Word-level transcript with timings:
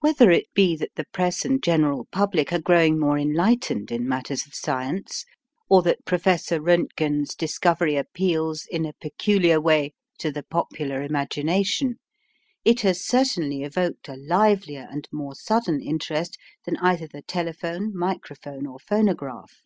Whether 0.00 0.30
it 0.30 0.46
be 0.54 0.76
that 0.76 0.92
the 0.94 1.04
press 1.12 1.44
and 1.44 1.62
general 1.62 2.06
public 2.10 2.54
are 2.54 2.58
growing 2.58 2.98
more 2.98 3.18
enlightened 3.18 3.92
in 3.92 4.08
matters 4.08 4.46
of 4.46 4.54
science, 4.54 5.26
or 5.68 5.82
that 5.82 6.06
Professor 6.06 6.58
Rontgen's 6.58 7.34
discovery 7.34 7.96
appeals 7.96 8.66
in 8.70 8.86
a 8.86 8.94
peculiar 8.94 9.60
way 9.60 9.92
to 10.20 10.32
the 10.32 10.42
popular 10.42 11.02
imagination, 11.02 11.98
it 12.64 12.80
has 12.80 13.04
certainly 13.04 13.62
evoked 13.62 14.08
a 14.08 14.16
livelier 14.16 14.88
and 14.90 15.06
more 15.12 15.34
sudden 15.34 15.82
interest 15.82 16.38
than 16.64 16.78
either 16.78 17.06
the 17.06 17.20
telephone, 17.20 17.92
microphone, 17.94 18.66
or 18.66 18.78
phonograph. 18.78 19.60